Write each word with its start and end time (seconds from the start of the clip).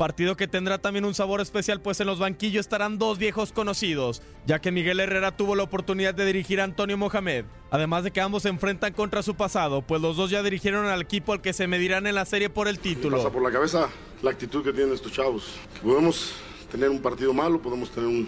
partido 0.00 0.34
que 0.34 0.48
tendrá 0.48 0.78
también 0.78 1.04
un 1.04 1.12
sabor 1.12 1.42
especial 1.42 1.82
pues 1.82 2.00
en 2.00 2.06
los 2.06 2.18
banquillos 2.18 2.60
estarán 2.60 2.96
dos 2.96 3.18
viejos 3.18 3.52
conocidos, 3.52 4.22
ya 4.46 4.58
que 4.58 4.72
Miguel 4.72 4.98
Herrera 4.98 5.36
tuvo 5.36 5.54
la 5.54 5.62
oportunidad 5.62 6.14
de 6.14 6.24
dirigir 6.24 6.58
a 6.62 6.64
Antonio 6.64 6.96
Mohamed, 6.96 7.44
además 7.70 8.04
de 8.04 8.10
que 8.10 8.22
ambos 8.22 8.44
se 8.44 8.48
enfrentan 8.48 8.94
contra 8.94 9.22
su 9.22 9.34
pasado, 9.34 9.82
pues 9.82 10.00
los 10.00 10.16
dos 10.16 10.30
ya 10.30 10.42
dirigieron 10.42 10.86
al 10.86 11.02
equipo 11.02 11.34
al 11.34 11.42
que 11.42 11.52
se 11.52 11.66
medirán 11.66 12.06
en 12.06 12.14
la 12.14 12.24
serie 12.24 12.48
por 12.48 12.66
el 12.66 12.78
título. 12.78 13.18
Pasa 13.18 13.28
por 13.28 13.42
la 13.42 13.50
cabeza 13.50 13.90
la 14.22 14.30
actitud 14.30 14.64
que 14.64 14.72
tienen 14.72 14.94
estos 14.94 15.12
chavos. 15.12 15.56
Que 15.74 15.80
podemos 15.80 16.32
tener 16.72 16.88
un 16.88 17.02
partido 17.02 17.34
malo, 17.34 17.60
podemos 17.60 17.90
tener 17.90 18.08
un, 18.08 18.26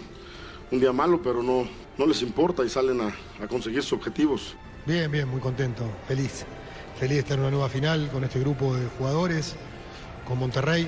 un 0.69 0.79
día 0.79 0.93
malo, 0.93 1.23
pero 1.23 1.41
no, 1.41 1.67
no 1.97 2.05
les 2.05 2.21
importa 2.21 2.63
y 2.63 2.69
salen 2.69 3.01
a, 3.01 3.07
a 3.43 3.47
conseguir 3.47 3.81
sus 3.81 3.93
objetivos. 3.93 4.55
Bien, 4.85 5.09
bien, 5.09 5.27
muy 5.27 5.41
contento, 5.41 5.89
feliz. 6.07 6.45
Feliz 6.99 7.15
de 7.15 7.19
estar 7.21 7.37
en 7.39 7.45
una 7.45 7.49
nueva 7.49 7.69
final 7.69 8.11
con 8.11 8.23
este 8.23 8.39
grupo 8.39 8.75
de 8.75 8.87
jugadores, 8.89 9.55
con 10.27 10.37
Monterrey, 10.37 10.87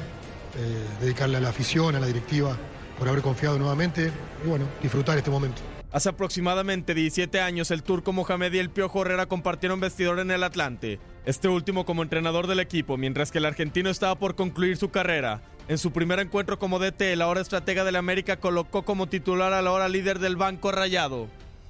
eh, 0.57 0.85
dedicarle 1.01 1.37
a 1.37 1.41
la 1.41 1.49
afición, 1.49 1.95
a 1.95 1.99
la 1.99 2.07
directiva 2.07 2.57
por 2.97 3.07
haber 3.07 3.21
confiado 3.21 3.57
nuevamente 3.59 4.11
y 4.43 4.47
bueno, 4.47 4.65
disfrutar 4.81 5.17
este 5.17 5.29
momento. 5.29 5.61
Hace 5.91 6.09
aproximadamente 6.09 6.93
17 6.93 7.39
años, 7.39 7.71
el 7.71 7.83
turco 7.83 8.11
Mohamed 8.11 8.51
y 8.53 8.59
el 8.59 8.69
Piojo 8.69 9.01
Herrera 9.01 9.27
compartieron 9.27 9.79
vestidor 9.79 10.19
en 10.19 10.29
el 10.29 10.43
Atlante, 10.43 10.99
este 11.25 11.47
último 11.47 11.85
como 11.85 12.03
entrenador 12.03 12.47
del 12.47 12.59
equipo, 12.59 12.97
mientras 12.97 13.31
que 13.31 13.37
el 13.37 13.45
argentino 13.45 13.89
estaba 13.89 14.15
por 14.15 14.35
concluir 14.35 14.75
su 14.75 14.89
carrera. 14.89 15.41
En 15.67 15.77
su 15.77 15.91
primer 15.91 16.19
encuentro 16.19 16.59
como 16.59 16.79
DT, 16.79 17.13
el 17.13 17.21
ahora 17.21 17.41
estratega 17.41 17.83
del 17.85 17.95
América 17.95 18.41
colocó 18.41 18.83
como 18.83 19.07
titular 19.07 19.53
al 19.53 19.67
ahora 19.67 19.87
líder 19.87 20.19
del 20.19 20.35
Banco 20.35 20.71
Rayado. 20.71 21.27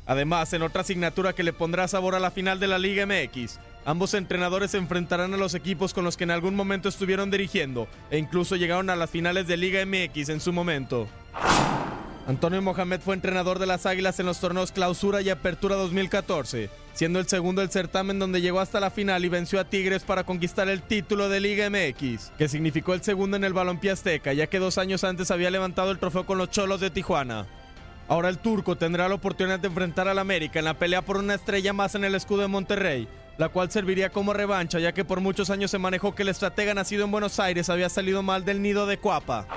Además, 0.08 0.52
en 0.54 0.64
otra 0.64 0.82
asignatura 0.82 1.34
que 1.34 1.44
le 1.44 1.54
pondrá 1.54 1.88
sabor 1.88 2.16
a 2.16 2.20
la 2.20 2.32
final 2.32 2.60
de 2.60 2.68
la 2.68 2.78
Liga 2.78 3.06
MX, 3.06 3.60
ambos 3.86 4.14
entrenadores 4.14 4.72
se 4.72 4.78
enfrentarán 4.78 5.34
a 5.34 5.38
los 5.38 5.54
equipos 5.54 5.94
con 5.94 6.04
los 6.04 6.18
que 6.18 6.26
en 6.26 6.32
algún 6.32 6.56
momento 6.56 6.90
estuvieron 6.90 7.32
dirigiendo 7.32 7.88
e 8.10 8.18
incluso 8.18 8.56
llegaron 8.56 8.90
a 8.90 8.96
las 8.96 9.10
finales 9.10 9.48
de 9.48 9.58
Liga 9.58 9.86
MX 9.86 10.30
en 10.30 10.42
su 10.42 10.52
momento. 10.52 11.08
Antonio 12.28 12.60
Mohamed 12.60 13.02
fue 13.02 13.14
entrenador 13.14 13.60
de 13.60 13.68
las 13.68 13.86
Águilas 13.86 14.20
en 14.20 14.26
los 14.26 14.40
torneos 14.40 14.72
Clausura 14.72 15.22
y 15.22 15.30
Apertura 15.30 15.76
2014, 15.76 16.72
siendo 16.96 17.20
el 17.20 17.28
segundo 17.28 17.62
del 17.62 17.70
certamen 17.70 18.18
donde 18.18 18.42
llegó 18.42 18.60
hasta 18.60 18.80
la 18.80 18.90
final 18.90 19.24
y 19.24 19.30
venció 19.30 19.60
a 19.60 19.66
Tigres 19.66 20.04
para 20.04 20.24
conquistar 20.24 20.68
el 20.68 20.82
título 20.82 21.30
de 21.30 21.40
Liga 21.40 21.70
MX, 21.70 22.32
que 22.36 22.48
significó 22.48 22.96
el 22.96 23.04
segundo 23.04 23.38
en 23.38 23.44
el 23.44 23.54
balompié 23.54 23.92
azteca, 23.92 24.34
ya 24.34 24.48
que 24.48 24.58
dos 24.58 24.80
años 24.80 25.04
antes 25.04 25.30
había 25.30 25.52
levantado 25.52 25.92
el 25.92 26.00
trofeo 26.00 26.26
con 26.26 26.40
los 26.40 26.50
Cholos 26.50 26.82
de 26.82 26.90
Tijuana. 26.90 27.46
Ahora 28.08 28.30
el 28.30 28.40
turco 28.40 28.76
tendrá 28.76 29.08
la 29.08 29.16
oportunidad 29.16 29.60
de 29.60 29.68
enfrentar 29.68 30.08
al 30.08 30.18
América 30.18 30.58
en 30.58 30.66
la 30.66 30.80
pelea 30.80 31.04
por 31.04 31.18
una 31.18 31.36
estrella 31.36 31.74
más 31.74 31.94
en 31.94 32.06
el 32.06 32.16
escudo 32.16 32.42
de 32.42 32.48
Monterrey, 32.48 33.08
la 33.38 33.50
cual 33.50 33.72
serviría 33.72 34.10
como 34.10 34.34
revancha 34.34 34.80
ya 34.80 34.94
que 34.94 35.06
por 35.06 35.20
muchos 35.20 35.50
años 35.50 35.72
se 35.72 35.78
manejó 35.78 36.16
que 36.16 36.24
el 36.24 36.30
estratega 36.30 36.74
nacido 36.74 37.06
en 37.06 37.12
Buenos 37.12 37.40
Aires 37.40 37.70
había 37.70 37.90
salido 37.90 38.24
mal 38.24 38.46
del 38.46 38.62
nido 38.62 38.86
de 38.86 38.98
Cuapa. 38.98 39.48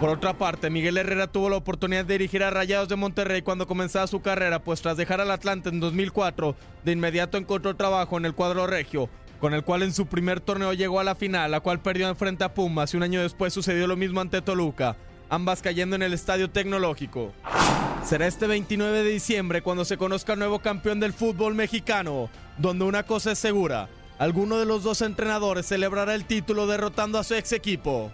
Por 0.00 0.10
otra 0.10 0.34
parte, 0.34 0.68
Miguel 0.68 0.98
Herrera 0.98 1.26
tuvo 1.26 1.48
la 1.48 1.56
oportunidad 1.56 2.04
de 2.04 2.14
dirigir 2.14 2.44
a 2.44 2.50
Rayados 2.50 2.88
de 2.88 2.96
Monterrey 2.96 3.40
cuando 3.40 3.66
comenzaba 3.66 4.06
su 4.06 4.20
carrera, 4.20 4.62
pues 4.62 4.82
tras 4.82 4.98
dejar 4.98 5.22
al 5.22 5.30
Atlante 5.30 5.70
en 5.70 5.80
2004, 5.80 6.54
de 6.84 6.92
inmediato 6.92 7.38
encontró 7.38 7.74
trabajo 7.76 8.18
en 8.18 8.26
el 8.26 8.34
cuadro 8.34 8.66
regio, 8.66 9.08
con 9.40 9.54
el 9.54 9.64
cual 9.64 9.82
en 9.82 9.94
su 9.94 10.06
primer 10.06 10.40
torneo 10.40 10.74
llegó 10.74 11.00
a 11.00 11.04
la 11.04 11.14
final, 11.14 11.50
la 11.50 11.60
cual 11.60 11.80
perdió 11.80 12.08
en 12.08 12.16
frente 12.16 12.44
a 12.44 12.52
Pumas 12.52 12.92
y 12.92 12.98
un 12.98 13.04
año 13.04 13.22
después 13.22 13.54
sucedió 13.54 13.86
lo 13.86 13.96
mismo 13.96 14.20
ante 14.20 14.42
Toluca, 14.42 14.96
ambas 15.30 15.62
cayendo 15.62 15.96
en 15.96 16.02
el 16.02 16.12
Estadio 16.12 16.50
Tecnológico. 16.50 17.32
Será 18.04 18.26
este 18.26 18.46
29 18.46 19.02
de 19.02 19.10
diciembre 19.10 19.62
cuando 19.62 19.84
se 19.84 19.96
conozca 19.96 20.34
el 20.34 20.38
nuevo 20.38 20.58
campeón 20.58 21.00
del 21.00 21.14
fútbol 21.14 21.54
mexicano, 21.54 22.28
donde 22.58 22.84
una 22.84 23.02
cosa 23.02 23.32
es 23.32 23.38
segura, 23.38 23.88
alguno 24.18 24.58
de 24.58 24.66
los 24.66 24.82
dos 24.82 25.02
entrenadores 25.02 25.66
celebrará 25.66 26.14
el 26.14 26.24
título 26.24 26.66
derrotando 26.66 27.18
a 27.18 27.24
su 27.24 27.34
ex 27.34 27.52
equipo. 27.52 28.10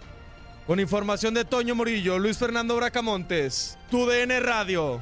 Con 0.67 0.79
información 0.79 1.33
de 1.33 1.45
Toño 1.45 1.75
Murillo, 1.75 2.19
Luis 2.19 2.37
Fernando 2.37 2.75
Bracamontes, 2.75 3.77
TUDN 3.89 4.41
Radio. 4.41 5.01